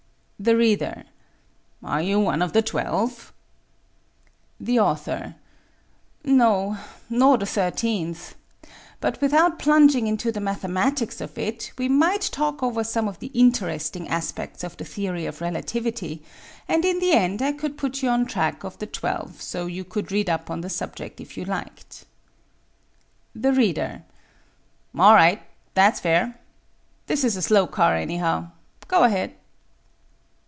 The 0.43 0.57
Reader: 0.57 1.03
Are 1.83 2.01
you 2.01 2.19
one 2.19 2.41
of 2.41 2.51
the 2.51 2.63
twelve? 2.63 3.31
The 4.59 4.79
Author: 4.79 5.35
No, 6.23 6.79
nor 7.11 7.37
the 7.37 7.45
thirteenth. 7.45 8.33
But 8.99 9.21
without 9.21 9.59
plunging 9.59 10.07
into 10.07 10.31
the 10.31 10.41
mathematics 10.41 11.21
of 11.21 11.37
it, 11.37 11.71
we 11.77 11.87
might 11.87 12.21
talk 12.23 12.63
over 12.63 12.83
some 12.83 13.07
of 13.07 13.19
the 13.19 13.27
interesting 13.35 14.07
aspects 14.07 14.63
of 14.63 14.77
the 14.77 14.83
theory 14.83 15.27
of 15.27 15.41
relativity 15.41 16.23
and 16.67 16.83
in 16.85 16.97
the 16.97 17.11
end 17.13 17.43
I 17.43 17.51
could 17.51 17.77
put 17.77 18.01
you 18.01 18.09
on 18.09 18.25
track 18.25 18.63
of 18.63 18.79
the 18.79 18.87
twelve 18.87 19.43
so 19.43 19.67
you 19.67 19.83
could 19.83 20.11
read 20.11 20.27
up 20.27 20.49
on 20.49 20.61
the 20.61 20.71
subject 20.71 21.21
if 21.21 21.37
you 21.37 21.45
liked. 21.45 22.05
The 23.35 23.53
Reader: 23.53 24.01
All 24.97 25.13
right. 25.13 25.43
That's 25.75 25.99
fair. 25.99 26.39
This 27.05 27.23
is 27.23 27.35
a 27.37 27.43
slow 27.43 27.67
car 27.67 27.95
anyhow. 27.95 28.49
Go 28.87 29.03
ahead. 29.03 29.35